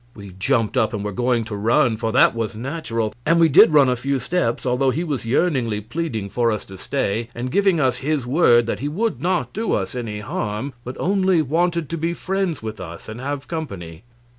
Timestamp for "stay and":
6.79-7.51